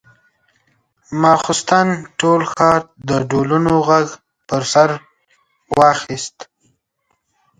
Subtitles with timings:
[1.21, 1.87] ماخستن
[2.19, 4.07] ټول ښار د ډولونو غږ
[4.47, 4.89] پر سر
[5.77, 6.37] واخيست.